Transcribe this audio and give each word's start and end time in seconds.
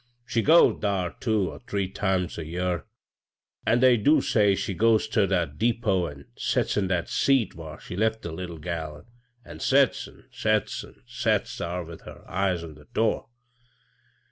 She 0.25 0.41
goes 0.41 0.77
ihar 0.77 1.19
two 1.19 1.51
or 1.51 1.59
three 1.59 1.87
times 1.87 2.39
a 2.39 2.43
year; 2.47 2.87
an' 3.67 3.81
they 3.81 3.97
do 3.97 4.19
say 4.19 4.55
she 4.55 4.73
goes 4.73 5.07
ter 5.07 5.27
that 5.27 5.59
de 5.59 5.73
pot 5.73 6.13
an' 6.13 6.25
sets 6.35 6.75
in 6.75 6.87
that 6.87 7.07
seat 7.07 7.53
whar 7.53 7.79
she 7.79 7.95
left 7.95 8.23
the 8.23 8.31
lit 8.31 8.47
tle 8.47 8.57
gal, 8.57 9.05
an' 9.45 9.59
sets, 9.59 10.07
an' 10.07 10.23
sets, 10.31 10.83
an' 10.83 11.03
sets 11.05 11.55
thar 11.55 11.83
with 11.83 12.01
her 12.01 12.27
eyes 12.27 12.63
on 12.63 12.73
the 12.73 12.87
door. 12.95 13.27